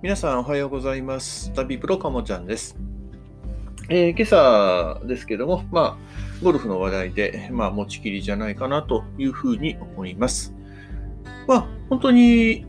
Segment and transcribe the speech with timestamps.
[0.00, 1.52] 皆さんおはようございます。
[1.54, 2.76] 旅プロかもちゃんです。
[3.88, 10.54] えー今朝ですけども、まあ、ゴルフの話題で、まあ、持ちきりじゃないかなというふうに思います。
[11.48, 12.64] まあ、本当に、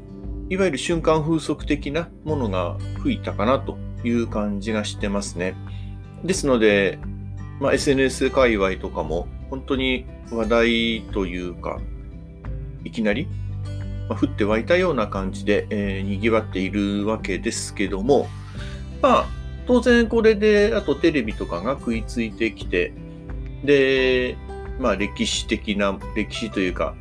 [0.49, 5.53] いわゆる瞬間風速的なものが吹いたかなという感じがしてますね。
[6.23, 6.97] ですので、
[7.59, 11.79] まあ、SNS 界隈とかも、本当に話題というか、
[12.83, 13.27] いきなり
[14.09, 18.27] ま降って湧いたような感じで、えー、賑わっているわけですけども、
[19.01, 19.25] まあ、
[19.67, 22.91] 当然これで、あとテレビとかが食いついてきて、
[23.63, 24.35] で、
[24.79, 26.95] まあ歴史的な、歴史というか、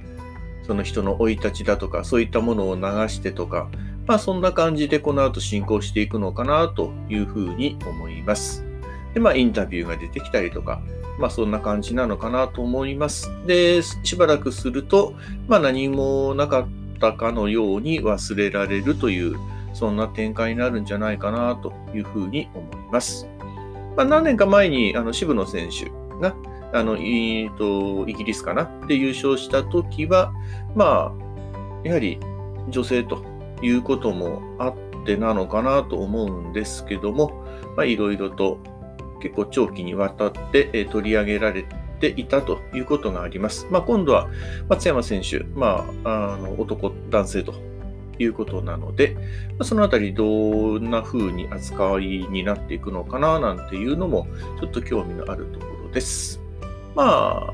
[0.67, 3.71] その人の生い立ちだとか、そういったものを流してとか、
[4.07, 8.67] まあそんな感じでこの後進行していくのかなというふうに思います。
[9.15, 10.83] で、まあインタビューが出てきたりとか、
[11.19, 13.31] まあそんな感じなのかなと思います。
[13.47, 15.15] で、しばらくすると、
[15.47, 19.37] まあ何もなかったたかのように忘れられるという、
[19.73, 23.29] そんな展開になるんじゃないかなというふうに思います。
[23.97, 26.35] まあ、何年か前にあの渋野選手が
[26.73, 30.33] あのいとイギリスかなで優勝した時は、
[30.77, 31.13] ま
[31.85, 32.21] あ、やはり
[32.69, 33.25] 女性と
[33.63, 37.45] いうこともあってなのかなと思うんですけども、
[37.77, 38.59] まあ、いろいろと
[39.21, 41.67] 結構長期にわたってえ取り上げられ
[41.99, 43.67] ていたということがあります。
[43.71, 44.29] まあ、今度は
[44.69, 47.55] 松山選手、まあ、あの男、男性と
[48.19, 49.17] いうことなので、
[49.59, 50.25] まそのあたりど
[50.81, 54.27] んな風に扱いになっていくのかななんていうのも
[54.61, 56.41] ちょっと興味のあるところです。
[56.95, 57.53] まあ、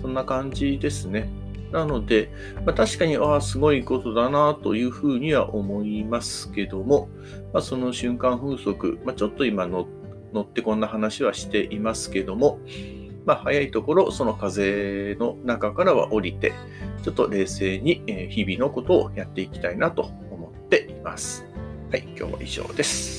[0.00, 1.30] そんな感じですね。
[1.72, 2.30] なので、
[2.64, 7.08] まあ、確かに、ああ、すごいことだなというふうには思いますけども、
[7.52, 9.86] まあ、その瞬間風速、まあ、ちょっと今乗
[10.40, 12.58] ってこんな話はしていますけども、
[13.28, 16.54] まあ、早いところ、その風の中からは降りて、
[17.02, 21.44] ちょっと冷静に日々のことをやっていきたいなと思っています。
[21.90, 23.17] はい、今日は以上です。